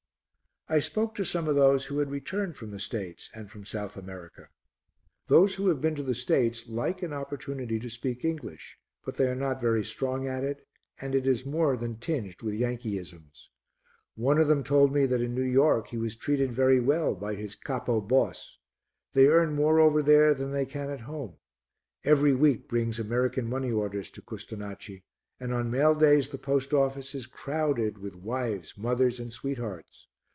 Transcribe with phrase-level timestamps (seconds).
[0.69, 3.97] I spoke to some of those who had returned from the States and from South
[3.97, 4.47] America.
[5.27, 9.27] Those who have been to the States like an opportunity to speak English, but they
[9.27, 10.65] are not very strong at it,
[11.01, 13.49] and it is more than tinged with Yankeeisms.
[14.15, 17.35] One of them told me that in New York he was treated very well by
[17.35, 18.57] his Capo Boss.
[19.11, 21.35] They earn more over there than they can at home;
[22.05, 25.03] every week brings American money orders to Custonaci
[25.37, 30.07] and on mail days the post office is crowded with wives, mothers and sweethearts.